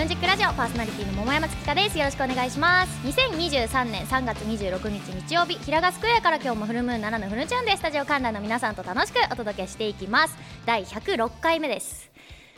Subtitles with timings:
[0.00, 1.98] ムージックラジオパーソナリティの桃山月香です。
[1.98, 3.06] よろしくお願いします。
[3.06, 10.38] 2023年3月26日日曜日平賀スクエアから今日もフルムーンならぬフルチューンでスタジオ観覧の皆さんと楽しくお届けしていきます。
[10.64, 12.10] 第106回目です。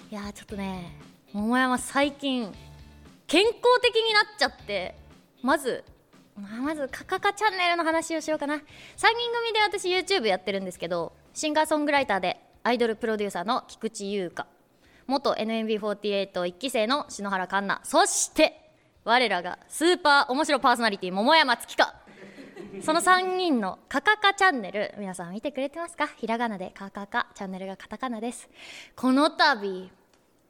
[0.08, 0.96] いやちょっとね
[1.32, 2.54] 桃山最近
[3.26, 4.94] 健康的になっちゃって
[5.42, 5.82] まず
[6.36, 8.54] まあ、まずカカカチャンネルの話をしようかな。
[8.54, 8.62] 3人
[8.94, 14.46] 組で私 YouTube やってるんですけどシンガーソングライターでアイドルプロデューサーの菊池優香。
[15.06, 18.70] 元 NMB48 期生の篠原環奈そして
[19.04, 21.94] 我らがスーパー面白パーソナリティ桃山月香。
[22.82, 26.06] その3人のカカカチャンネル皆さん見てくれてますか？
[26.06, 28.48] ひらがなでカカカチャンネルがカタカナです。
[28.96, 29.90] この度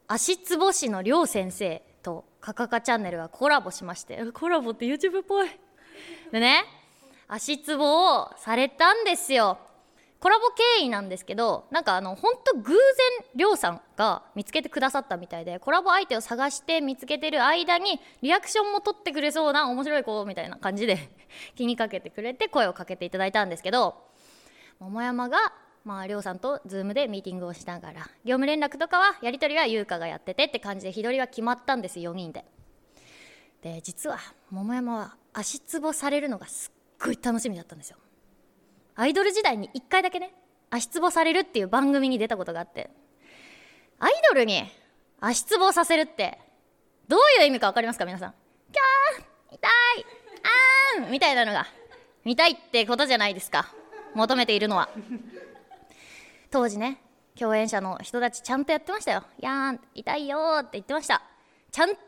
[0.07, 4.23] 足つぼ師のりょう先生とカカカチャンネルがコラボしまして。
[4.33, 5.49] コラボって YouTube っぽい。
[6.31, 6.65] でね
[7.27, 9.57] 足つぼをされたんですよ
[10.23, 10.45] コラボ
[10.79, 12.77] 経緯なんですけどなんかあの本当偶然
[13.35, 21.09] りょうさんが見つけてくださったみたいでコラボ相手を探して見つけてる間にリアクションも取ってくれそうな面白い子みたいな感じで
[21.57, 23.97] 気にかけてくれて声をかけていただいたんですけど
[24.79, 25.51] 百山が
[25.83, 32.45] まあ、りょうさんとズームでミーティングをしながら業務連絡とかはやり取りは優香がやっててって感じで日取りは決まったんです4人で。
[33.61, 37.97] で実は百山は足つぼされるのがすっごい楽しみだったんですよ。
[38.95, 40.33] アイドル時代に1回だけね
[40.69, 42.89] 足つぼされるっていう番組に出たことがあって。
[43.99, 44.63] アイドルに
[45.21, 46.37] 足つぼさせるって
[47.07, 48.33] どういう意味か分かりますか皆さん。
[48.71, 50.05] キャー痛い
[50.99, 51.67] あーんみたいなのが
[52.25, 53.67] 見たいってことじゃないですか。
[54.15, 54.89] 求めているのは。
[56.51, 56.99] 当時ね
[57.37, 59.23] 共演者の人たちちゃんとやってましたよ。
[59.39, 61.21] やーん痛いよって言ってました。
[61.71, 62.01] ちゃんと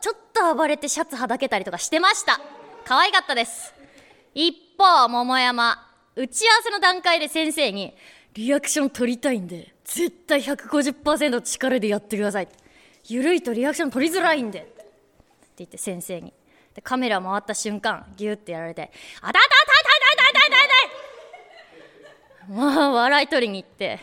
[0.00, 2.40] ちょっと暴れてシャツはだけたりとかしてました。
[2.84, 3.74] 可愛かったです。
[4.34, 5.91] 一方桃山。
[6.14, 7.94] 打ち合わせの段階で先生に
[8.34, 12.48] リアクション取りたいんで絶対150%力でやってください。
[13.08, 14.60] ゆるいとリアクション取りづらいんで。
[14.60, 14.84] って
[15.58, 16.32] 言って先生に。
[16.74, 18.90] でカメラ回った瞬間ギュッてやられて
[19.20, 19.50] 「あたたたた
[20.16, 20.58] たたたた
[22.46, 23.98] たまあ笑い取りに行って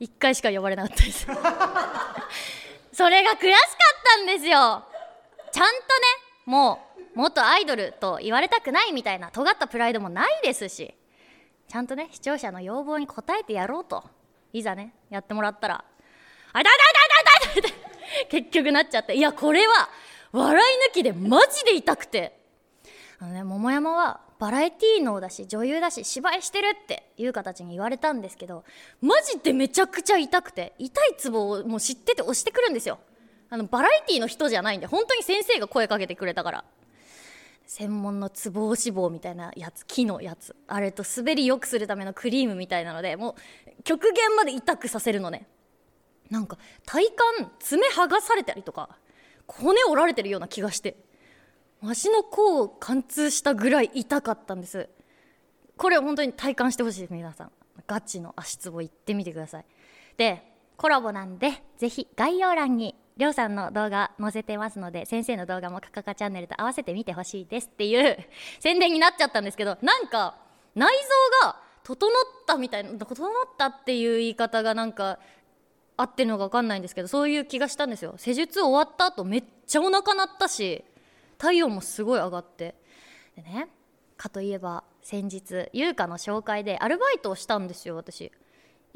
[0.00, 1.26] 1回しか呼ばれなかったです
[2.92, 3.60] それが悔しかっ
[4.04, 4.84] たんですよ
[5.52, 5.74] ちゃんとね
[6.44, 10.94] もう元アイドルと言われたくないみたいな尖ったプライドもないですし
[11.68, 14.04] ちゃんとね視聴者の要望に応えてやろうと
[14.52, 15.84] いざねやってもらったら
[16.52, 16.70] 「あだだ
[17.54, 19.88] だだだだ!」って結局なっちゃっていやこれは
[20.32, 22.38] 笑い抜きでマジで痛くて
[23.18, 28.64] あのね桃山はバラエティー能だし女優だし芝居してるっていう形に言われたんですけど
[29.00, 32.98] マジでめちゃくちゃ痛くて痛いツボをもう知ってて押してくるんですよ
[33.48, 36.64] あのバラエティーの人じゃないんで本当に先生が声かけてくれたから
[37.66, 40.54] 専門のツボ押し棒みたいなやつ木のやつ。
[40.68, 43.36] あれと滑り良くするためのクリームみたいなのでも
[43.78, 45.48] う極限まで痛くさせるのね。
[46.30, 47.06] なんか体
[47.38, 48.90] 感爪剥がされたりとか
[49.46, 50.96] 骨折られてるような気がして
[51.82, 54.88] 足の甲を貫通したぐらい痛かったんです。
[55.76, 57.52] これ本当に体感してほしいです皆さん。
[57.86, 59.64] ガチの足つぼ行ってみてください。
[60.16, 60.42] で
[60.76, 68.18] コラボなんでぜひ概要欄にりょうさんの動画載せてますので先生の動画もカカカチャンネルと合わせて見てほしいですっていう
[68.60, 70.36] 宣伝になっちゃったんですけどなんか
[70.74, 70.92] 内
[71.42, 72.00] 臓が整っ
[72.46, 75.18] たみたいな整ったっていう言い方がなんか
[75.96, 78.14] 合ってるのか分かんないんですけどそういう気がしたんですよ。
[78.18, 80.84] 施術終わった後めっちゃお腹鳴ったし。
[81.38, 82.74] 体温もすごい上がって。
[83.36, 83.68] でね
[84.16, 88.32] かといえば先日優香の紹介でアルバイトをしたんですよ私。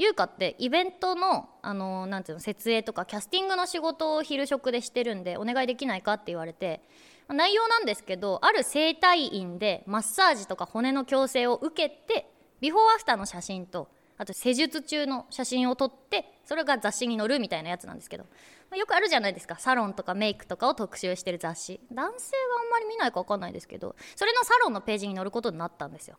[0.00, 6.80] 優香ってイベントのあのなんていうの設営とかキャスティングの仕事を昼食でしてるんでお願いできないかって言われて
[7.28, 12.30] 内容なんですけどある整体院でマッサージとか骨の矯正を受けて
[12.60, 19.56] ビフォーアフターの写真とあと施術中の写真を撮ってそれが雑誌に載るみたいなやつなんですけど、まあ、よくあるじゃないですか。
[19.58, 21.80] サロンとかメイクとかを特集してる雑誌。
[21.90, 26.18] 男性はあんまり見ないか分かんないですけどそれのサロンのページに載ることになったんですよ。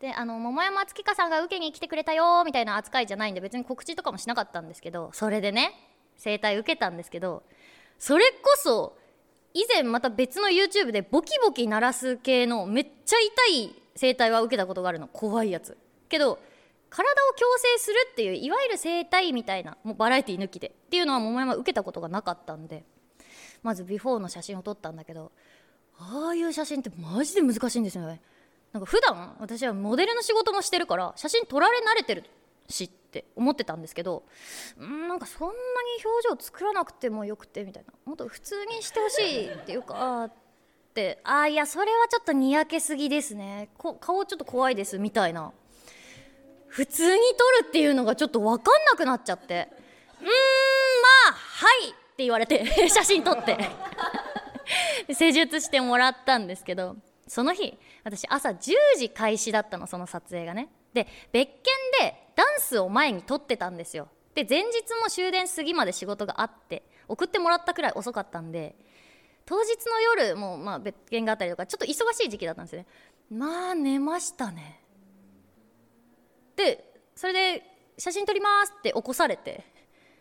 [0.00, 5.74] であの桃山月花さんが受けに来てくれたよみたいな扱いじゃないんで別に告知とかもしなかったんですけどそれでね
[6.16, 7.42] 整体受けたんですけど
[7.98, 8.96] それこそ
[9.52, 15.76] 以前また別の YouTube でボキボキ鳴らす系のめっちゃ痛い整体は受けたことがあるの怖いやつ。
[16.08, 16.38] けど
[16.88, 17.40] 体を矯
[17.76, 22.84] 正するっていういわゆる整体みたいなもうバラエティ抜きでっていうのは桃山受けたことがなかったんで
[23.62, 25.30] まずビフォーの写真を撮ったんだけど
[25.98, 28.20] ああいう写真ってマジで難しいんですよね。
[28.72, 32.24] なんか普段私はモデルの仕事もしてるから写真撮られ慣れてる
[32.68, 34.22] しって思ってたんですけど
[34.80, 35.58] んなんかそんなに
[36.04, 37.92] 表情作らなくてもよくてみたいな。
[38.04, 40.32] もっと普通にしてほしいっていうかっ
[40.94, 41.18] て。
[41.24, 43.70] あいやそれはちょっとにやけすぎですね。
[43.76, 45.52] こ顔ちょっと怖いですみたいな。
[46.68, 49.68] 普通に撮るっていうのがちょっと分かんなくなっちゃって。
[50.20, 50.32] うーんま
[51.30, 53.58] あはいって言われて 写真撮って。
[55.12, 56.96] 施術してもらったんですけど
[57.26, 60.68] その日私朝10時開始だったのその撮影がね。
[60.92, 61.62] で別件
[62.00, 64.08] でダンスを前に撮ってたんですよ。
[64.34, 68.76] で前日も終電過ぎまで仕事があって送ってもらったくらい遅かったんで
[69.44, 72.86] 当日の夜もうまあ別件があったりとかちょっと忙しい時期だったんですよね。
[73.30, 74.80] まあ寝ましたね。
[76.56, 77.62] でそれで
[77.98, 79.64] 写真撮りますって起こされて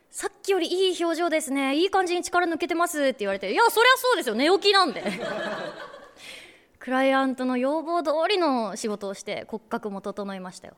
[0.10, 1.76] さっきよりいい表情ですね。
[1.76, 4.36] いい感じに力抜けてますって言われていやそりゃそうですよ。
[4.36, 5.04] 寝起きなんで。
[6.90, 10.74] クライアントの要望通りの仕事をして骨格も整いましたよ。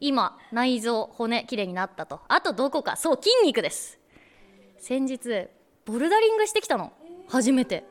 [0.00, 2.22] 今内臓骨きれいになったと。
[2.26, 4.00] あとどこかそう筋肉です。
[4.80, 5.46] 先日
[5.84, 6.92] ボルダリングしてきたの。
[7.28, 7.84] 初めて。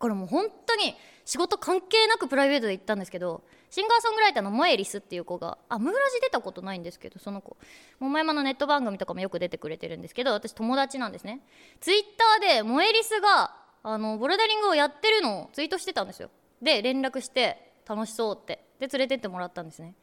[0.00, 7.56] これもう本当に仕事関係なくプライベートで行ったんですけどシンガーソングライターのモエリスっていう子があムーラジ出たことないんですけどその子。
[8.00, 11.40] 桃山のネット番組とかもよく出てくれてるんですけど私友達なんですね。
[11.80, 12.00] ツイッ
[12.40, 13.54] ターでモエリスが
[13.84, 16.30] あのボルダリングをやってるのをツイートしてたんですよ。
[16.62, 18.64] で連絡して楽しそうって。
[18.80, 19.94] で連れてってもらったんですね。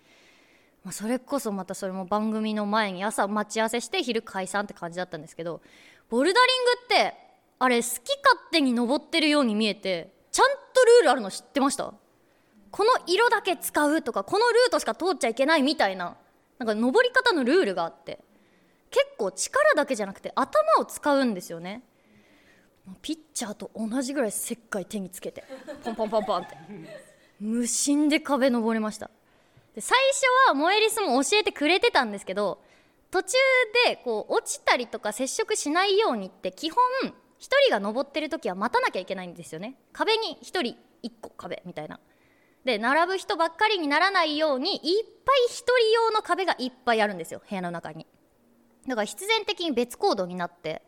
[0.83, 5.62] まあ、それこそまたそれも番組の前に朝待ち合わせして昼解散って感じだったんですけど
[6.09, 7.18] ボルダリングって
[7.59, 8.03] あれ好き勝
[8.51, 11.94] 手に登ってるように見えてちゃんとルールあるの知ってました？
[12.71, 16.15] この色だけ使うとかこのルートしか通っちゃいけないみたいな
[16.57, 18.18] なんか登り方のルールがあって
[18.89, 21.83] 結構力だけじゃなくて頭を使うんですよね。
[23.01, 25.43] ピッチャーと同じぐらい石灰手につけて
[25.83, 26.57] ポンポンポンポンって。
[27.39, 29.09] 無心で壁登りました。
[29.73, 32.61] で最初はモエリスも教えてくれてたんですけど
[33.09, 33.33] 途中
[33.87, 39.75] でこう落ちたりとか接触しないようにって基本1人が登ってる時は待たなきゃいけないんですよね。
[39.91, 40.61] 壁に1人
[41.03, 41.99] 1個壁みたいな。
[42.63, 48.05] で並ぶ人ばっかりにならないようにいっぱい1人用の壁がいっぱいあるんですよ部屋の中に。
[48.87, 50.83] だから必然的に別行動になって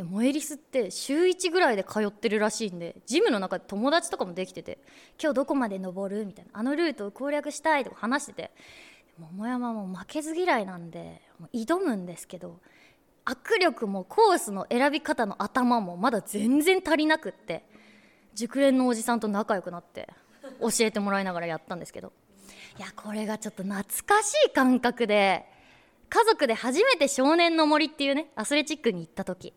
[0.00, 4.78] でモエリスって週1ぐらいで通ってるらしいんでジムの中で友達とかもできてて
[5.22, 8.50] 「今日どこまで登る?」みたいな「あのルートを攻略したい」とか話してて。
[9.18, 12.58] 桃山も負けず嫌いなんでもう挑むんですけど
[13.26, 17.66] 握力もコースの選び方の頭もまだ全然足りなくって
[18.32, 20.08] 熟練のおじさんと仲良くなって
[20.60, 22.14] 教えてもらいながらやったんですけど。
[22.78, 25.44] いやこれがちょっと懐かしい感覚で
[26.08, 29.52] 家族で初めて少年の森っていうねアスレチックに行った時。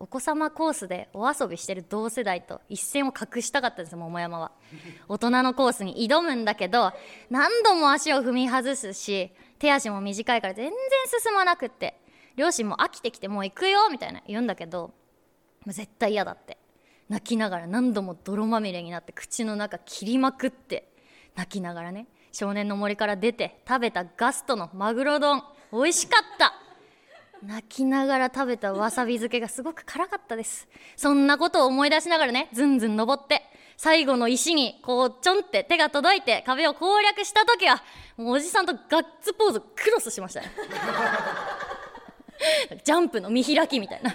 [0.00, 4.52] お子様コースでお遊びしてる同世代と一線を画したかったんです桃山は。
[5.08, 6.92] 大人のコースに挑むんだけど
[7.30, 10.74] 何度も足を踏み外すし手足も短いから全然
[11.22, 12.00] 進まなくって
[12.36, 14.92] 両親も飽きてきてもう行くよみたいな言うんだけど
[15.66, 16.58] 絶対嫌だって。
[17.08, 20.88] 泣きながら何度も泥まみれになって口の中切りまくって
[21.34, 25.42] 泣きながらね少年の森から出て食べたガストのマグロ丼
[25.72, 26.63] 美味しかった。
[27.46, 30.66] 泣きながら食べたわさび漬けがすごく辛かったです。
[30.96, 33.42] そんなことを思い出しながらねずんずん登って
[33.76, 37.82] 最後の石にこうちょんって手が届いて壁を攻略した時は
[38.16, 40.50] もうおじさんとガッツポーズクロスしましたね。
[42.82, 44.14] ジャンプの見開きみたいな。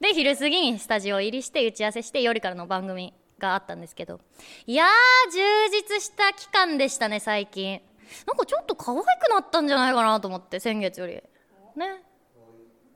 [0.00, 4.20] で昼過ぎにスタジオ入りして打ち合わせして夜からの番組があったんですけど。
[4.66, 5.40] いやー充
[5.70, 7.82] 実した期間でしたね最近。
[8.26, 11.22] なんかちょっと可愛くなったんじゃないかなと思って先月より。
[11.76, 12.11] ね。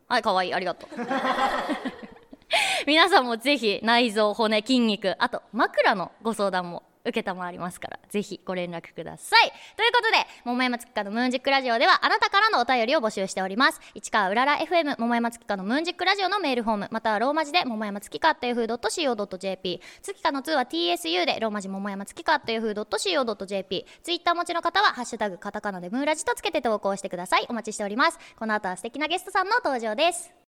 [0.09, 0.91] はい可愛いありがとう。
[2.87, 9.53] 皆さんもぜひ内臓骨筋肉あと枕のご相談も承りますからぜひご連絡ください。
[9.77, 13.81] ということで桃山月花のムーンジックラジオではあなたからのお便りを募集しております。
[13.95, 27.47] 市川うらら FM 桃山月花のムーンジックラジオのメールフォームまたはローマ字で桃山月花っていうふう .co.jp 月花の2は TSU でローマ字桃山月花っていうふう .co.jp ツイッター持ちの方はハッシュタグカタカナでムーラジとつけて投稿してください。
[27.49, 28.19] お待ちしております。
[28.37, 30.46] この後は素敵なゲストさんの登場です。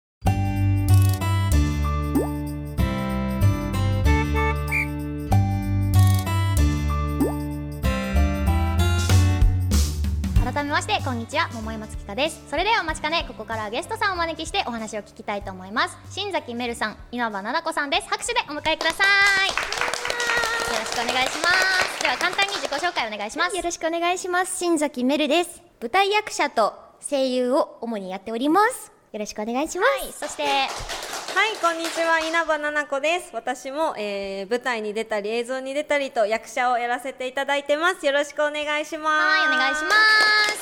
[10.46, 11.48] 改めましてこんにちは。
[11.54, 12.40] 桃山月花です。
[12.48, 15.98] それではお待ちかねここからはゲストさんをお招きしてお話を聞きたいと思います。
[16.10, 18.06] 新崎めるさん稲葉七子さんです。
[18.08, 19.02] 拍手でお迎えくださ
[19.44, 19.48] い。
[19.48, 19.54] よ
[20.78, 22.00] ろしくお願いします。
[22.00, 23.56] では簡単に自己紹介お願いします。
[23.56, 24.56] よろしくお願いします。
[24.56, 25.64] 新崎めるです。
[25.80, 28.92] 舞台役者と声優を主にやっております。
[29.10, 30.12] よろしくお願いします、はい。
[30.12, 30.44] そして
[31.36, 33.28] はい、こんにちは、稲葉七子です。
[33.34, 38.06] 私も、えー、舞台に出たり、映像に出たりと役者をやらせていただいてます。
[38.06, 39.22] よろしくお願いします。
[39.22, 39.90] はいお願いしま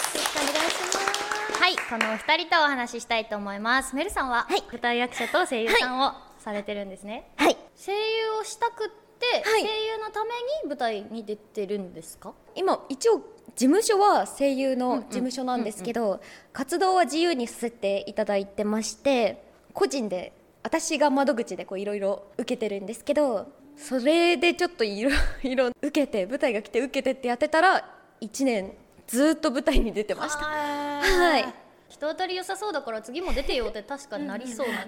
[0.03, 0.19] す。
[0.19, 1.63] よろしくお願いします。
[1.63, 3.95] はいこのお二人とお話ししたいと思います。
[3.95, 7.57] メルさんは、舞台役者と声優さんをされてるんですね、はい。
[7.77, 8.89] 声優をしたくっ
[9.21, 9.63] て、はい。
[9.63, 10.31] 声優のため
[10.65, 12.33] に舞台に出てるんですか？
[12.57, 13.25] 今一応事
[13.67, 16.21] 務所は声優の事務所なんですけど、
[16.53, 19.41] 活動は自由にさせていただいてまして
[19.73, 20.33] 個人で
[20.65, 25.11] 私が窓口でこういろいろ受けてるんですけどそれでちょっといろ
[25.43, 27.87] いろ受けて舞台が来て受けてってやってたら
[28.23, 28.73] 1年
[29.07, 30.45] ずっと舞台に出てました。
[30.47, 31.43] はい。
[31.43, 31.45] い
[31.91, 34.85] 人当たり良さそうだから次も出てよって確かになりそうな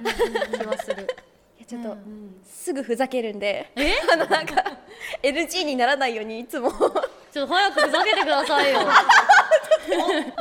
[0.59, 1.07] 気はする。
[1.61, 1.97] やちょっと、
[2.45, 3.71] すぐふざけるんで
[4.13, 4.65] あのなんか
[5.23, 6.71] NG にならないようにいつも。
[7.33, 8.81] ちょっと早くふざけてくださいよ。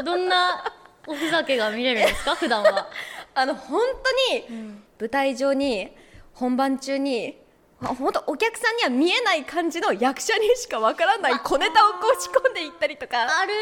[0.03, 0.63] どんな
[1.05, 2.35] おふざけが見れるんですか？
[2.35, 2.87] 普段は。
[3.33, 3.81] あの本
[4.29, 5.89] 当に舞台上に
[6.33, 7.37] 本番中に
[7.81, 13.23] 本当お客さんには見えない感じの役者にしかわからない小ネタをこう仕込んでいったりとか。
[13.23, 13.53] ある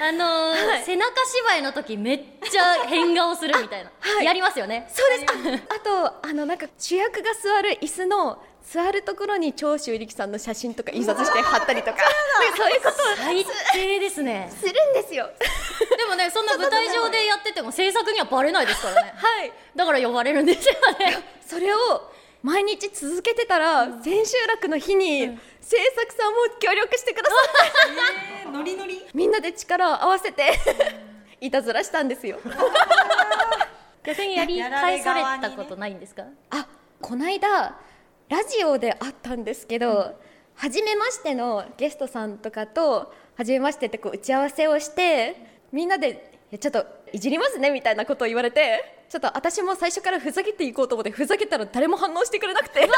[0.00, 0.08] ー。
[0.08, 0.84] あのーはい。
[0.84, 2.20] 背中芝居の時めっ
[2.50, 4.24] ちゃ変顔するみたいな、はい。
[4.24, 4.88] やりますよね。
[4.88, 5.62] そうです。
[5.70, 5.80] ああ
[6.20, 11.98] とあのなんか主役が座る椅子の座るところに長州力さんの写真とか印刷して貼ったりとか。
[12.56, 14.50] そういうことを最低ですね。
[14.50, 15.28] するんですよ。
[15.96, 19.12] でもねそんな舞台上でやってても制作にはバレないですからね。
[19.16, 19.52] はい。
[19.74, 21.22] だから呼ばれるんですよね。
[21.46, 22.10] それを
[22.42, 28.42] 毎日続けてたら、千秋楽の日に、制作さんも協力してくださって。
[28.44, 29.04] え ーノリノリ。
[29.14, 30.52] みんなで力を合わせて。
[31.40, 32.38] いたずらしたんですよ。
[34.04, 36.66] 逆にやり返されたことないんですか、あ
[37.00, 37.76] こないだ
[38.28, 40.18] ラジオで会ったんですけど、
[40.56, 45.36] 初めましてのゲストさんとかと初めましてってこう打ち合わせをして
[45.70, 52.88] みんなでちょっといじりますねみたいなことを言われてちょっと私も最初からふざけていこうと思ってふざけたら誰も反応してくれなくて え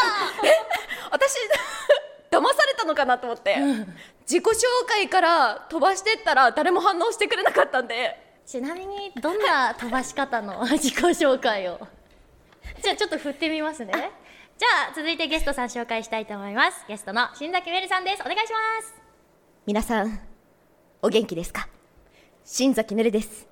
[1.10, 1.34] 私
[2.30, 3.56] 騙されたのかなと思って、
[4.20, 8.28] 自己紹介から飛ばしてったら誰も反応してくれなかったんで。
[8.46, 11.78] ちなみにどんな飛ばし方の 自己紹介を？
[12.82, 14.10] じゃあちょっと振ってみますね
[14.58, 16.84] じゃあ続いてゲストさん紹介したいと思います。
[16.88, 18.22] ゲストの新崎めるさんです。
[18.22, 18.92] お願いします。
[19.66, 20.18] 皆さん
[21.00, 21.68] お元気ですか？
[22.44, 23.46] 新崎ねるです。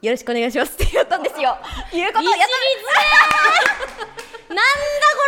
[0.00, 1.56] よろしくお願いしますって言ったんですよ。
[1.92, 4.62] 言うことをやっいじりづれーなんだ
[5.16, 5.22] こ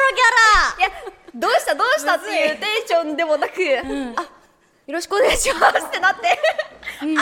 [0.78, 0.90] いや
[1.34, 7.14] どうしたどうしたっていうテンションでもなく、あよろしくお願いしますってなって、ああどう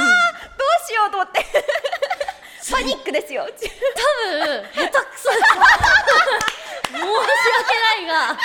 [0.87, 1.45] しようと思って。
[2.73, 3.45] パニックですよ。
[3.45, 3.59] 多分
[4.73, 5.29] 下手くそ
[7.01, 7.07] 訳
[7.81, 8.37] ないが。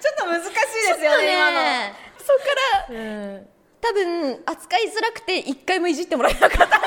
[0.00, 0.58] ちょっと難しいで
[0.98, 1.52] すよね今の。
[1.52, 2.44] ねそっか
[2.92, 3.48] らうん。
[3.80, 6.80] 多分扱いづらくて一回もいじってもらえなかった。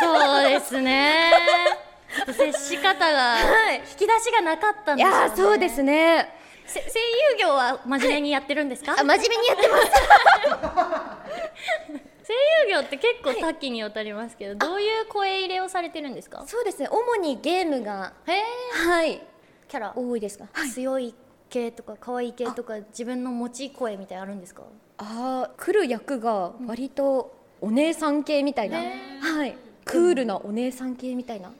[0.00, 1.32] そうですね。
[2.26, 3.76] 接し方がはい。
[3.78, 6.34] 引き出しがなかったんいですよ、ね、やーそうですね。
[6.66, 6.86] せ声
[7.32, 9.76] 優業は真面目にやってるんですか、あ真面目にやってま
[12.04, 16.44] す声優業って結構多岐にわたりますけど、どういう声入れをされてるんですか？
[16.46, 16.88] そうですね。
[16.90, 19.20] 主にゲームがはい。
[19.68, 19.92] キャラ。
[19.96, 20.46] 多いですか？
[20.72, 21.14] 強い
[21.48, 24.62] 系とか可愛い系とか自分の持ち声みたいあるんですか？
[24.98, 29.56] ああ来る役が割とお姉さん系みたいな、はい。
[29.84, 31.50] クールなお姉さん系みたいな、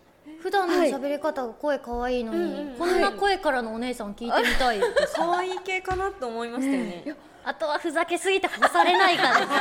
[0.40, 7.16] 普段の喋り方が声可愛いのに、こんな声からのお姉さん聞いてみたいです、 可愛い系かなと思いましたよね。
[7.42, 9.48] あとはふざけすぎて干されないかです。
[9.48, 9.56] ね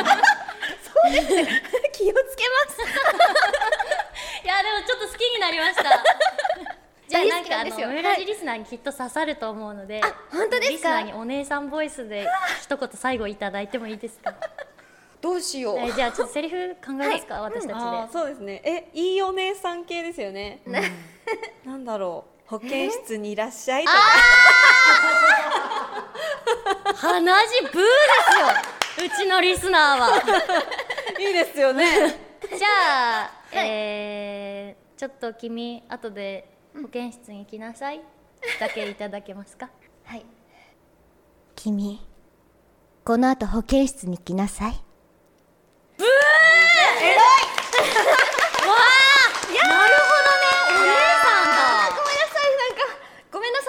[1.93, 2.81] 気をつけます。
[4.43, 5.83] いやでもちょっと好きになりました。
[7.07, 10.69] じゃあ大なんかあのムラジリスナーにきっと刺さると思うので、本当ですか？
[10.69, 12.27] リスナーにお姉さんボイスで
[12.61, 14.33] 一言最後いただいてもいいですか？
[15.21, 18.61] どうしよう、えーじゃあちょっとセリフ考えますか、私たちで、あーそうですね。
[18.63, 20.61] えいいお姉さん系ですよね、
[21.65, 23.97] なんだろう保健室にいらっしゃいとか。
[26.95, 27.81] 鼻血ブーです
[28.39, 28.47] よ。
[29.05, 30.17] うちのリスナーは。
[31.19, 31.85] いいですよね。
[32.57, 38.01] じゃあ、えーちょっと君後で保健室に行きなさい。
[38.59, 39.69] だけいただけますか？
[40.03, 40.25] はい。
[41.55, 42.05] 君
[43.05, 44.79] この後保健室に来なさいなる
[50.05, 50.89] ほどねお姉
[51.23, 51.57] さんだ
[53.31, 53.65] ごめんなさ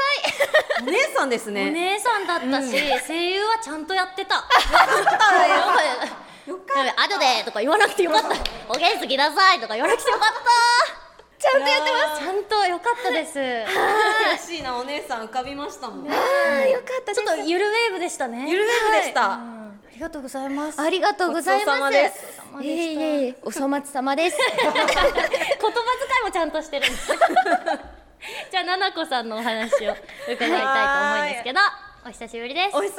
[0.79, 2.75] いお姉さんですおね姉さんだったし、
[3.07, 4.35] 声優はちゃんとやってた。
[4.43, 4.43] よ
[5.05, 5.57] かったよ。
[6.47, 7.03] よかった。
[7.05, 8.29] 後でとか言わなくてよかった。
[8.69, 10.41] お元気来なさいとか言わなくてよかった。
[11.39, 13.39] ちゃんとやってますちゃんとよかったです。
[13.39, 18.45] 嬉しいなお姉さん浮かびましたもんあーよかったちょっとゆるウェーブでしたね。
[18.47, 20.81] ゆるウェーブでした、うんありがとうございます。
[20.81, 21.97] ありがとうございます
[22.63, 27.13] ええお粗末様です 言葉遣いもちゃんとしてるんです。
[28.51, 31.61] じゃあ、ななこさんのお話を伺いたいと思うんですけど、
[32.07, 32.77] お久しぶりです。
[32.77, 32.81] お。
[32.81, 32.99] 久しぶ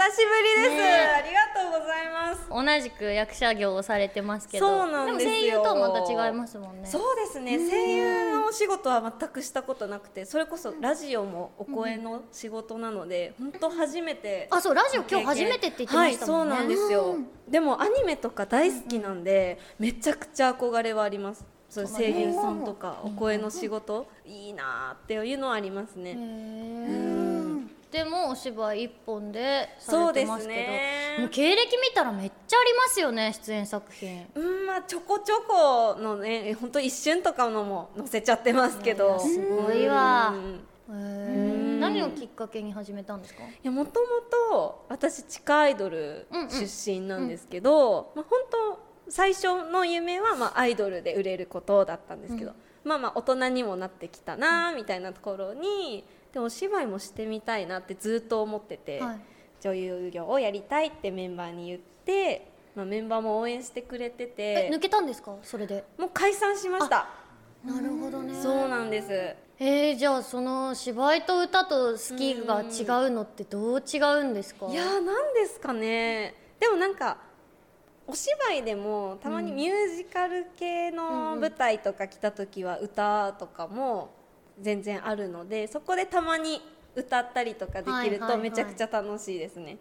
[0.60, 2.48] りです、ねありがとうございます。
[2.50, 6.88] 同じく役者業をされてますけど、そうなんです声優とはまた違いますもんね。
[6.88, 7.58] そうですね。
[7.58, 16.56] 声優のお仕事は全くしたことなくてそれこそラジオもお声の仕事なので本当初めてあ、そう、ラジオ今日初めてって言ってましたもんね。
[16.56, 17.18] はい、そうなんですよ。
[17.48, 26.18] でもアニメとか大好きなんで、めちゃくちゃ憧れはありますそう声優さんとかお声の仕事いいなーっていうのはありますね。
[27.92, 31.18] でもお芝居一本でさそうですれてますけどね。
[31.20, 34.28] もう経歴見たらめっちゃありますよね出演作品。
[34.36, 39.18] うんまあちょこちょこのね本当一瞬とかのも載せちゃってますけど。
[39.20, 40.34] すごいわ。
[40.90, 43.44] 何をきっかけに始めたんですか？
[43.44, 44.08] いやもとも
[44.52, 46.50] と私地下アイドルうんうん。
[46.50, 52.54] 出身なんですけど、まあ、本当最初の夢はまあアイドルで売れることだったんですけど、
[52.84, 59.20] まあまあ大人にもなってきたなみたいなところにでもお芝居もしてみたいなってずっと思ってて、はい。
[59.60, 65.36] 女優業をやりたいってメンバーに言って、まあ、メンバーも応援してくれてえ抜てけたんですか？
[65.44, 65.84] それで。
[66.00, 67.10] もう解散しました。
[67.64, 68.34] なるほどね。
[68.42, 69.12] そうなんです。
[69.60, 74.66] えー、じゃあその芝居と歌と好きが違うのってどう違うんですか？
[74.68, 76.34] いやーなんですかね。
[76.60, 77.18] でもなんか
[78.12, 84.10] お芝居でもたまにミュージカル系の舞台とか来た時は歌とかも
[84.60, 86.62] 全然あるのでそこでたまに
[86.94, 89.78] 歌ったりとかできるとめちゃくちゃ楽しいですね。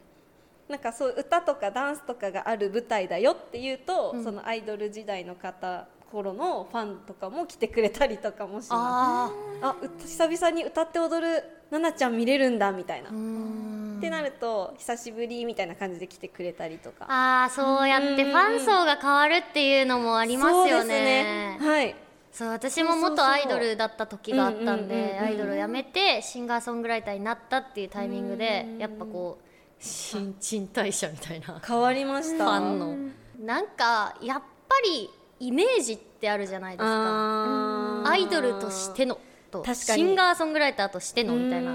[0.68, 9.34] なんかそう歌とかダンスとかがある舞台だよっていうと、そのアイドル時代の方頃のファンとかも来てくれたりとかもします。
[9.62, 13.08] あ久々に歌って踊る奈々ちゃん見れるんだみたいな。
[13.10, 17.06] ってなると久しぶりみたいな感じで来てくれたりとか。
[17.08, 21.58] あーそうやってファン層が変わるっていうのもありますよね。
[21.58, 21.58] ね。
[21.60, 21.94] はい。
[22.32, 29.44] そう私も元アイドルだった時があったんでアイドルを辞めてシンガーソングライターになったっていうタイミングでうんやっぱこう
[29.80, 31.58] 新陳代謝みたいな。
[31.58, 32.44] フ変わりました。
[32.46, 32.96] ァンの。
[33.44, 35.10] なんかやっぱり
[35.40, 38.02] イメージってあるじゃないですか。
[38.08, 39.18] アイドルとしての
[39.50, 39.62] と。
[39.62, 40.02] 確かに。
[40.02, 41.74] シンガーソングライターとしてのみたいな。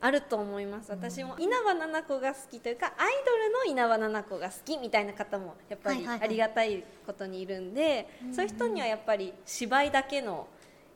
[0.00, 0.90] あると思います。
[0.92, 10.46] 私も稲葉七子が好きというかアイドルの稲葉七子が好きみたいな方もやっぱりありがたいことにいるんで、そういう人にはやっぱり芝居だけの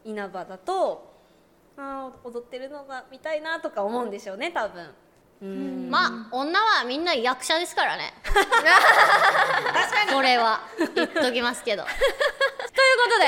[0.05, 1.11] 稲葉だと
[1.77, 4.85] あー踊ってるのが見たいなとか思うんでしょうね多分。
[4.85, 4.91] うん
[5.43, 8.15] まあ女はみんな役者ですからね。
[10.13, 10.61] これは
[10.95, 11.83] 言っときますけど。
[11.91, 13.27] ということで、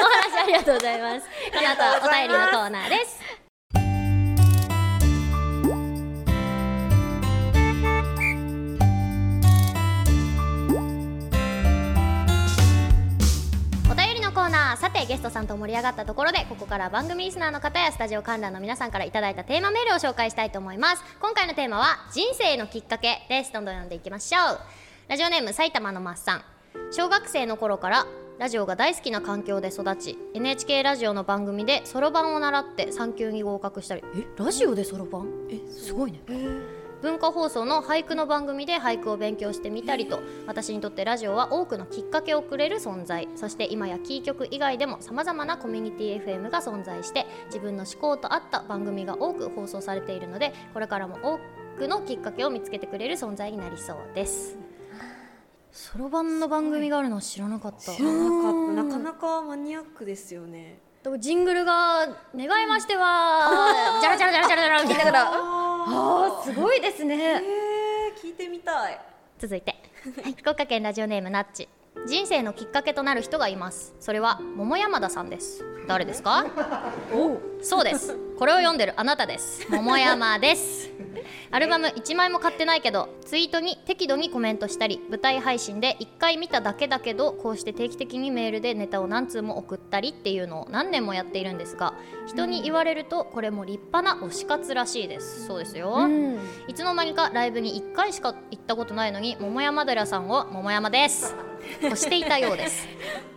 [0.00, 1.26] お話ありがとうございます。
[1.52, 3.20] この後はお便りのコーナーです
[14.76, 21.04] さてゲストさんと盛り上がったところでここから番組リスナーの方やスタジオ観覧の皆さんからいただいたテーマメールを紹介したいと思います。
[21.20, 24.58] 今回のテーマは人生のきっかけですどんどん読んでいきましょう。
[25.08, 26.44] ラジオネーム埼玉のマッサン
[26.90, 28.06] 小学生の頃から
[28.38, 34.02] ラジオが大好きな環境で育ち NHK ラジオの番組でそろばんを習って産休に合格したり。
[34.16, 35.28] えラジオでそろばん？
[35.50, 36.20] えすごいね。
[37.02, 43.28] 文化放送の俳句の番組で俳句を勉強してみたりと私にとってラジオは多くのきっかけをくれる存在。
[43.34, 51.40] そして今やキー局以外でもさまざまなコミュニティ FM が存在して自分の思考と合った番組が多く放送されているのでこれからも多
[51.76, 54.56] くのきっかけを見つけてくれる存在になりそうです。
[55.72, 57.92] そろばんの番組があるのは知らなかった。
[57.92, 58.82] 知らなかった。
[58.84, 63.50] なかなかマニアックですよねでもジングルが「願いましては
[64.00, 65.04] ジャラジャラジャラジャラジャラ」みたいな。
[65.04, 67.16] だからああーすごいですね。
[67.16, 69.00] えー、聞いてみたい。
[69.38, 69.74] 続いて、
[70.22, 71.68] はい、福岡県ラジオネームなっち
[72.06, 73.94] 人生のきっかけとなる人がいます。
[74.00, 75.64] それは桃山田さんです。
[75.86, 76.46] 誰ですか？
[77.62, 78.16] そうです。
[78.38, 79.66] これを読んでるあなたです。
[79.70, 80.90] 桃山です。
[81.52, 91.94] アルバム1枚も買ってないけどツイートに適度にコメントしたり舞台配信で1回見ただけだけどこうして定期的にメールでネタを何通も送ったりっていうのを何年もやっているんですが
[92.26, 95.46] 人に言われるとこれも立派な推し活らしいです。
[95.46, 96.38] そうですよ、うん。
[96.66, 101.36] いつの間にかライブに1回しか行ったことないのに桃山寺さんを桃山です
[101.80, 102.88] 推していたようです。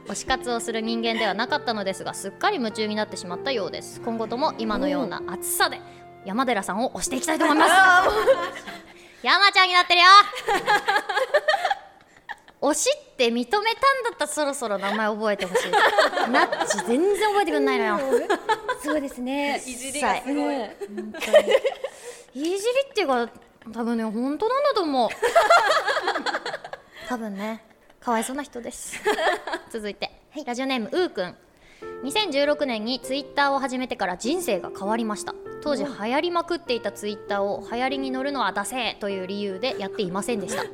[0.08, 4.02] 推し活をする人間ではなかったのですがすっかり夢中になってしまったようです。
[4.02, 5.80] 今後とも今のような熱さで
[6.26, 7.72] 山寺さんを推していきたいと思います。
[9.24, 10.08] 山ちゃんになってるよ。
[12.62, 13.66] 推しって認めたんだ
[14.14, 15.72] ったらそろそろ名前覚えてほしい。
[16.32, 18.00] ナッチ全然覚えてくんないのよ。
[18.84, 19.58] そうですね。
[19.58, 20.36] いじりがすごい。
[20.36, 21.48] ね本当に。
[22.34, 22.60] いじり
[22.90, 23.30] っていうか
[23.74, 25.10] 多分ね本当なんだと思う。
[27.08, 27.64] 多分ね
[28.06, 29.02] かわいそうな人です。
[29.74, 30.12] 続いて、
[30.46, 31.36] ラジオネームうーくん。
[32.04, 35.34] 2016年にツイッターを始めてから人生が変わりました。
[35.64, 40.66] 当時流行りまくっていたツイッターを流行りに乗るのはダセーという理由でやっていませんでした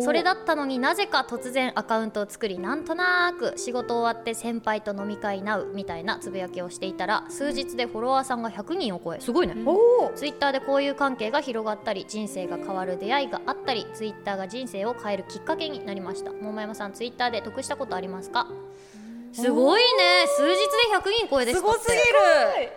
[0.00, 9.54] それだったのになぜか突然アカウントを作りなんとなく仕事終わって先輩と飲み会なうみたいなつぶやきをしていたら数日でフォロワーさんが100人を超えすごいね。
[9.64, 16.32] おおツイッターでこういう関係が広がったり人生が変わる出会いがあったりツイッターが人生を変えるきっかけになりました。
[16.32, 18.46] 桃山さんツイッターで得したことありますか？
[19.32, 19.88] すごいね。
[20.36, 21.62] 数日で100人超えです。
[21.62, 21.96] かってすごすぎ
[22.66, 22.72] る。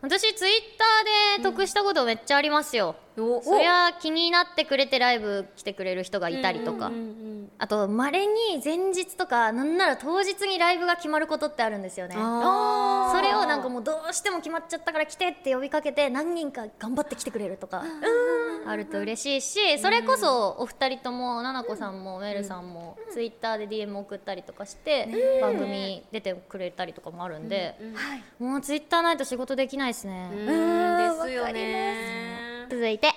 [0.00, 3.07] 私ツイッターで得したことめっちゃありますよ、お
[3.42, 7.28] そりゃ気になってくれてライブ来てくれる人がいたりとか、うんうんうん
[7.60, 12.14] あとまれに前日とかなんなら当日にライブが決まることってあるんですよね。
[12.14, 12.20] そ
[13.20, 17.82] れをなんかもうどうしても決まっちゃったから来てって呼びかけて何人か頑張って来てくれるとか。
[18.66, 25.08] あると嬉しいしそれこそお二人ともななこさんもメルさんもツイッターで DM 送ったりとかして
[25.40, 27.76] 番組出てくれたりとかもあるんで。
[28.38, 30.28] もうツイッターないと仕事できないですね。
[30.30, 32.27] ですよね
[32.70, 33.08] 続いて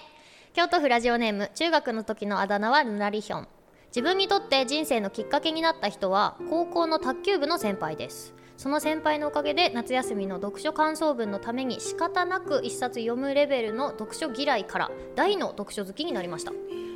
[0.54, 3.48] 京都府ラジオネーム中学の時のあだ名はぬらりひょん。
[3.88, 8.34] 自分にとって人生のきっかけになった人は高校の卓球部の先輩です。
[8.56, 16.54] その先輩のおかげで夏休みの読書感想文のために仕方なく一冊読むレベルの読書嫌いから大の読書好きになりました。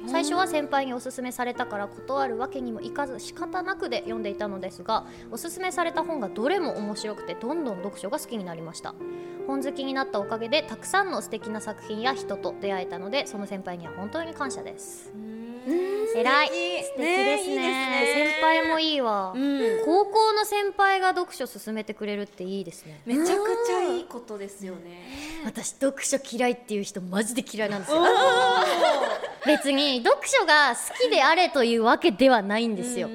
[0.08, 8.94] 最初は先輩におすすめされたから断るわけにもいかず仕方なくで読んでいたのですがおすすめされた本がどれも面白くてどんどん読書が好きになりました。
[9.48, 15.12] 本好きになったおかげでたくさんの素敵な作品や人と出会えたのでその先輩には本当に感謝です。
[16.16, 16.48] 偉い。
[16.48, 17.56] 素敵ですね。
[17.56, 19.86] ね先輩もいいわ、うん。
[19.86, 23.02] 高校の先輩が読書勧めてくれるっていいですね。
[23.06, 25.42] めちゃくちゃいいことですよね。
[25.44, 28.02] 私読書嫌いっていう人マジで嫌いなんですよ
[29.46, 33.10] 別に読書が好きであれというわけではないんですよ、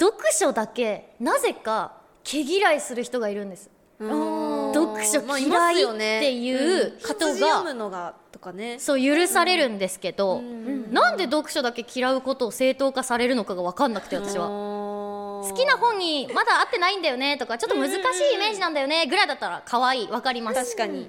[0.00, 1.92] 読書だけなぜか
[2.24, 3.70] 毛嫌いする人がいるんです。
[3.98, 6.98] 読書まあ嫌いっていううん。
[6.98, 8.78] 人がとかね。
[8.78, 10.92] そう許されるんですけど、うん。
[10.92, 14.46] なんで読書だけ嫌うことを正当化されるのかが分かんなくて私は。
[14.46, 20.76] 好好きな本にまだ合ってないんだよねとかちょっと難しいイメージなんだよねぐらいだったら可愛い分かります。
[20.76, 21.08] 確かに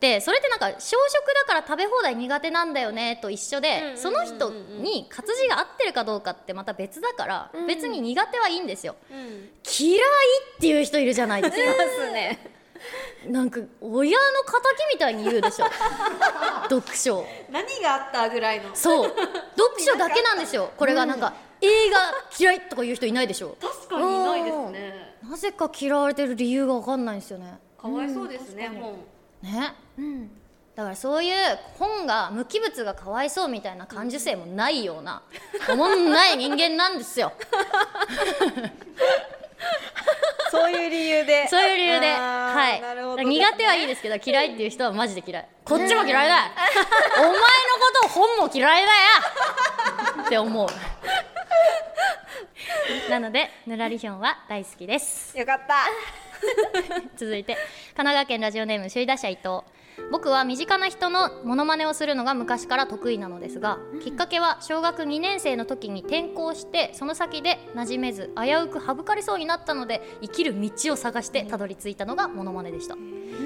[0.00, 8.94] でそれってなんか小食だから食べ放題苦手なんだよねと一緒で、うんうんうんうんその人に活字が合ってるかどうかってまた別だから、別に苦手はいいんですよ。
[9.10, 9.18] うん。
[9.18, 10.00] 嫌い
[10.56, 11.62] っていう人いるじゃないですか。
[11.62, 11.72] いま
[12.06, 12.38] すね。
[13.26, 15.66] なんか親の敵みたいに言うでしょ。
[16.70, 17.26] 読書。
[17.50, 18.74] 何があったぐらいの。
[18.74, 19.08] そう。
[19.08, 19.26] 読
[19.78, 20.70] 書だけなんですよ。
[20.76, 21.98] これがなんか、映画
[22.38, 23.56] 嫌いとか言う人いないでしょ。
[23.60, 25.16] 確かにいないですね。
[25.28, 27.58] なぜか嫌われてる理由が分かんないんですよね。
[27.80, 28.96] かわいそうですね本
[29.42, 29.74] ね、
[30.74, 31.34] だからそういう
[31.78, 35.22] 本が無機物がかわいそうみたいな感受性もないような
[35.70, 37.32] おもんない人間なんですよ。
[40.50, 41.46] そういう理由で。
[41.50, 42.14] そういう理由で。
[42.14, 42.80] はい。
[42.80, 45.48] なるほど苦手はいいですけど嫌いっていう人はマジで嫌い。
[45.64, 46.36] こっちも嫌いだ。
[46.36, 46.42] よ
[47.16, 47.42] お前のこ
[48.02, 48.98] と本も嫌いだよ。
[50.26, 50.68] って思う。
[53.10, 55.36] なのでぬらりひょんは大好きです。
[55.36, 55.86] よかった
[57.16, 57.64] 続いて神
[57.96, 59.62] 奈川県ラジオネーム首位打者伊藤。
[60.12, 72.96] 僕は身近な人のモノマネをするのが昔から得意なのですが、きっかけは小学2年生の時に転校してその先で馴染めず危うく省かれそうになったので生きる道を探してたどり着いたのがモノマネでした、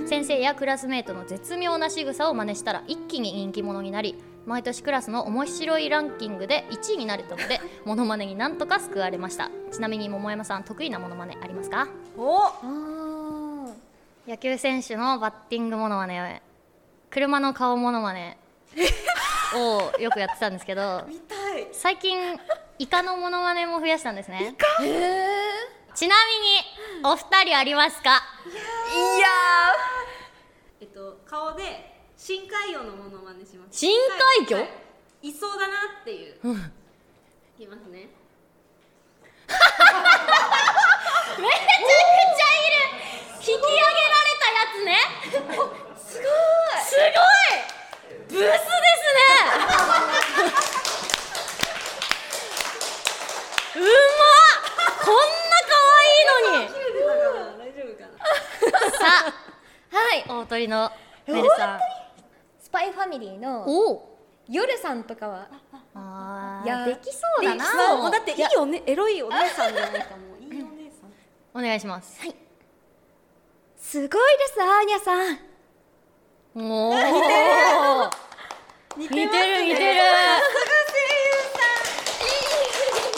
[0.06, 4.14] 先生やクラスメートの絶妙な仕草を真似したら一気に人気者になり
[4.46, 9.50] 毎年クラスの面白いランキングで1位になれたのでモノマネになんとか救われました。
[9.70, 11.88] ちなみに桃山さん得意なモノマネありますか？
[12.18, 13.70] お！
[14.28, 16.42] 野球選手のバッティングモノマネ
[17.10, 18.38] 車の顔モノマネ
[19.54, 21.68] をよくやってたんですけど見たい。
[21.72, 22.18] 最近
[22.78, 24.56] イカのモノマネも増やしたんですね。
[25.94, 26.14] ちな
[27.02, 28.10] みにお二人ありますか？
[28.10, 29.26] いや
[30.80, 31.91] えっと顔で
[32.24, 33.80] 深海魚のモノマネします。
[33.80, 33.90] 深
[34.38, 34.58] 海魚？
[34.58, 34.62] は
[35.22, 35.28] い。
[35.28, 36.38] いそうだなっていう、い
[37.58, 38.06] きますね。
[39.50, 39.58] めちゃ
[41.42, 42.86] くちゃいる。
[43.40, 45.02] 引き上げられたやつね。
[45.32, 46.30] すごい。
[46.78, 47.58] すごい。
[48.28, 49.26] ブスですね。
[53.74, 55.02] うまっ。
[55.04, 56.70] こんな可愛いのに。
[58.96, 60.16] さあはい。
[60.28, 60.92] 大鳥の
[61.26, 61.80] メルさん。
[61.80, 62.01] ス
[62.72, 63.66] パイファミリーの
[64.48, 65.48] 夜さんとかは
[65.94, 67.96] あいやーできそうだな。
[67.96, 68.10] もう。
[68.10, 71.10] だっていいおねエロいお姉さんじゃないかもういいお姉さん。
[71.54, 72.18] お願いします。
[73.76, 75.38] すごいですアーニャさん。
[76.54, 76.94] おお
[78.96, 79.26] 似てる。
[79.26, 80.00] 似てる。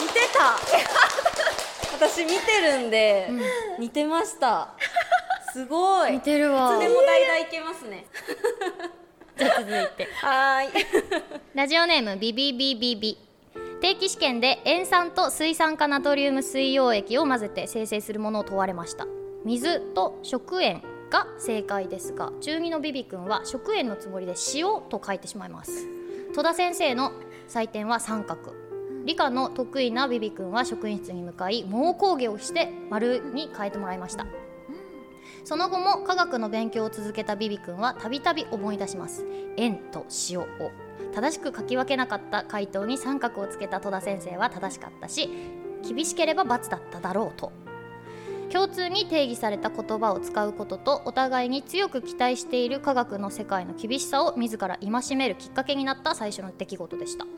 [0.01, 0.57] 似てた。
[1.95, 3.29] 私見てるんで、
[3.79, 4.73] 似てました。
[5.53, 6.11] すごい。
[6.13, 6.75] 似てるわ。
[6.75, 8.05] いつでも代々いけますね
[9.37, 10.07] じゃあ続いて。
[10.21, 10.85] はーい。
[11.53, 13.17] ラジオネームビビビビビ。
[13.81, 19.05] 定期試験で塩酸と水酸化ナトリウム水溶液を混ぜて生成するものを問われました。
[19.43, 25.87] 水と食塩が正解ですが中2のビビ君は食塩のつもりで塩と書いてしまいます。
[26.33, 27.11] 戸田先生の
[27.47, 28.65] 採点は三角。
[29.05, 34.25] 理科の得意なビビ君は職員室に向かい猛抗議をして丸に変えてもらいました
[35.45, 39.23] その後も科学の勉強を続けたビビ君はたびたび思い出します。
[39.57, 40.47] 円と塩を。
[41.13, 45.29] 正しく書き分けなかった回答に三角をつけた戸田先生は正しかったし
[45.87, 47.51] 厳しければ罰だっただろうと。
[48.51, 57.25] 共通に定義された言葉を使うこととお互いに強く期待している科学の世界の厳しさを自ら戒めるきっかけになった最初の出来事でした。
[57.25, 57.31] ちょ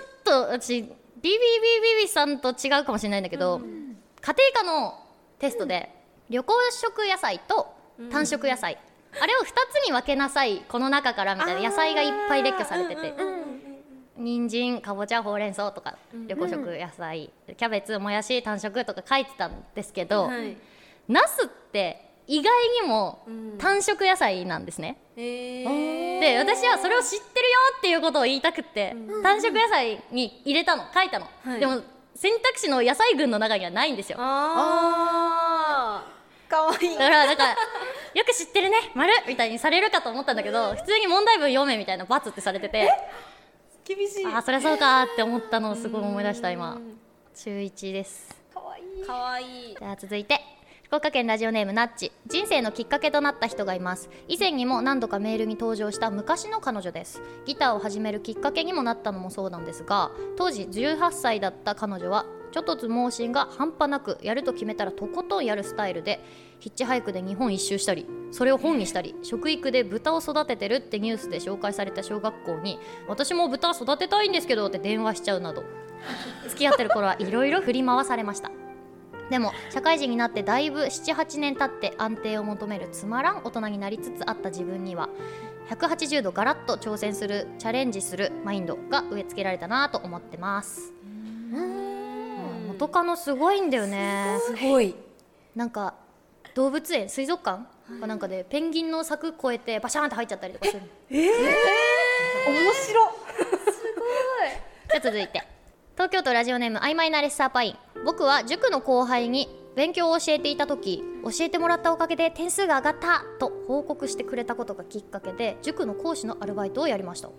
[0.00, 3.60] っと私 BBBBB さんと違うかもしれないんだけど、
[4.20, 4.94] 家庭科の
[5.38, 5.94] テストで
[6.30, 7.74] 旅行食野菜と
[8.10, 8.78] 単色野菜、
[9.20, 13.14] あれを2つに分けなさいこの中からみたいな野菜がいっぱい列挙されてて。
[14.20, 20.56] 人参かぼちゃほうれん草とか緑黄色野菜、キャベツもやし単色とか書いてたんですけど、はい。
[21.06, 23.58] ナスって意外にもうん。
[23.58, 26.20] 単色野菜なんですね、えー。
[26.20, 27.24] で私はそれを知ってるよ
[27.78, 31.60] っていうことを言いたくって、単色野菜に入れたの書いたの、はい。
[31.60, 31.80] でも
[32.16, 34.18] 選択肢の野菜群の中にはないんですよ。
[34.20, 36.17] あー
[36.48, 36.86] かわい。
[36.86, 37.50] いだからなんか
[38.14, 42.90] よく知ってるね丸みたいにされるかと思ったんだけど普通に問題文読めみたいな罰ってされてて
[43.84, 44.26] 厳しい。
[44.26, 46.78] ああそりゃそうかって思ったのをすごい思い出した今。
[47.34, 48.36] 中1です。
[48.52, 48.82] かわい。
[49.00, 49.72] いかわい。
[49.72, 50.40] いじゃあ続いて
[50.84, 52.12] 福岡県ラジオネームナッチ。
[52.26, 54.08] 人生のきっかけとなった人がいます。
[54.26, 57.22] 以前にも何度かメールに登場した昔の彼女です。
[57.44, 66.24] ギターを始めるきっかけにもなったのもそうなんですが当時18歳だった彼女はちょっとつ盲信が半端なくやると決めたらとことんやるスタイルで
[66.58, 75.64] ヒッチハイクで日本一周したりそれを本にしたり食育で豚を育ててるってニュースで紹介された小学校に私も豚育てたいんですけどって電話しちゃうなど
[76.48, 78.50] 付き合ってる頃はいろいろ振り回されました。
[79.30, 85.10] でも社会人になってだいぶ78年経って安定を求めるつまらん大人になりつつあった自分には
[85.68, 90.94] 180度ガラッと挑戦するチャレンジするマインドが植え付けられたなと思ってます。
[92.78, 94.38] 元カノすごいんだよね。
[94.46, 94.94] すごい。
[95.56, 95.94] なんか
[96.54, 97.66] 動物園水族館？
[98.00, 101.42] かなんかでペンギンの柵越えてバシャーンって入っちゃったりとかする面白
[104.90, 105.42] じゃあ続いて。
[105.94, 107.76] 東京都ラジオネーム曖昧なレッサーパイン。
[108.04, 117.30] 僕は塾の後輩に勉強を教えていた時教えてもらったおかげで点数が上がったと報告してくれたことがきっかけで塾の講師のアルバイトをやりました。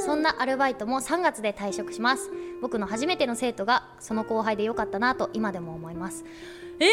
[0.00, 2.30] そんなアルバイトも3月で退職します。
[2.60, 6.26] 僕の初めての生徒がその後輩でよかったなと今でも思います。
[6.26, 6.92] えー、曖昧なレ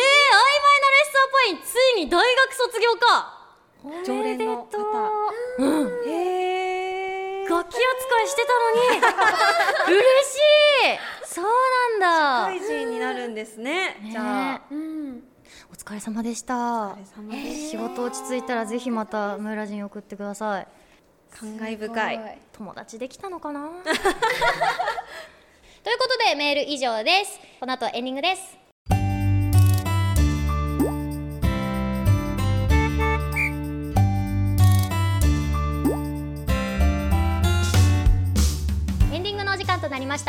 [1.04, 3.38] ッサーパインついに大学卒業か。
[4.06, 4.78] 常連の方。
[5.60, 6.10] うん。
[6.10, 6.37] へえ
[7.50, 9.98] 楽器扱いしてたのに。
[10.00, 11.26] 嬉しい。
[11.26, 11.46] そう
[12.00, 12.60] なんだ。
[12.60, 13.98] 社会人になるんですね。
[14.02, 14.10] ね。
[14.12, 14.62] じゃあ。
[14.70, 15.24] うん。
[15.72, 16.98] お疲れ様でした。
[17.70, 20.68] 仕事落ち着いたらぜひまたムーラジン送ってください。
[21.32, 22.40] た感慨深い。
[22.54, 23.70] 友達できたのかな？
[25.84, 27.40] ということでメール以上です。
[27.60, 28.67] この後エンディングです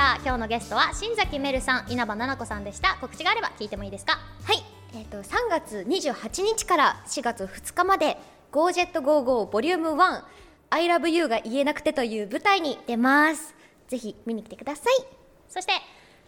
[0.09, 2.97] した今日のゲストは新崎めるさん稲葉奈々子さんでした。
[3.01, 4.19] 告知があれば聞いてもいいですか？
[4.45, 4.63] はい、
[4.95, 8.17] えっ、と3月28日から4月2日まで
[8.51, 10.23] 「ゴージェットゴーゴーボリューム1
[10.71, 13.55] I love you が言えなくて」という舞台に出ます。
[13.89, 15.05] ぜひ見に来てください。
[15.49, 15.73] そして？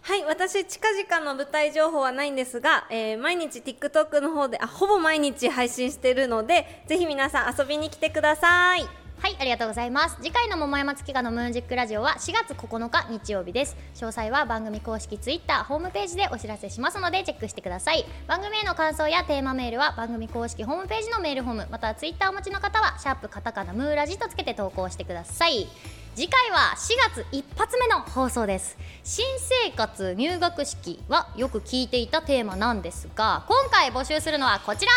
[0.03, 10.17] はい私近々の舞台情報はないんですが、えー毎日 TikTok の方であほぼ毎日配信してるのでぜひ皆さん遊びに来てくださいはい、ありがとうございます。
[10.19, 13.77] 次回の百山月花のムーンジックラジオは4月9日日曜日です。
[13.93, 18.03] 詳細は番組公式ツイッターホームページでお知らせしますのでチェックしてください。
[18.25, 25.67] 番組への感想やテーマメールは番組公式ホームページのメールフォーム、またはツイッターをお持ちの方はシャープカタカナムーラジとつけて投稿してください。
[26.15, 34.91] 次回は4月一発目の放送です新生活入学式はよく聞いていたテーマなんですが今回募集するのはこちら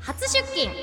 [0.00, 0.74] 初出勤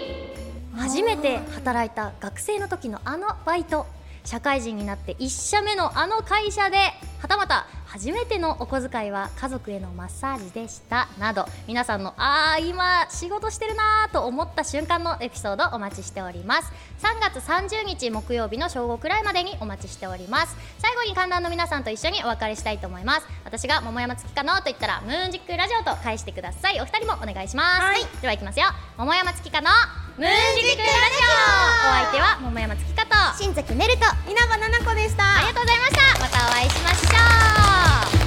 [0.76, 3.86] 初めて働いた学生の時のあのバイト。
[4.24, 6.78] 社会人になって1社目のあの会社で
[7.20, 11.10] はたまた初めてのお小遣いは家族へのマッサージでした。
[11.20, 16.72] など皆さんのあー今仕事してるなーと思った瞬間のエピソードお待ちしております。
[17.02, 20.56] 3月30日木曜日の正午くらいまでにお待ちしております。
[20.78, 23.28] 最後に観覧の皆さんと一緒にお別れしたいと思います。
[23.44, 26.80] 私が桃山月かのと言ったらムーンジックラジオと返してください。
[26.80, 28.68] お二人もお願いします、はい、ではいきますよ。
[28.98, 29.70] 桃山月かの
[30.22, 31.90] ムーンジックラジオ。
[31.90, 33.16] お相手は桃山月香と。
[33.44, 34.02] 新崎ねると。
[34.30, 35.38] 稲葉奈々子でした。
[35.38, 36.20] ありがとうございました。
[36.20, 38.21] またお会いしましょう。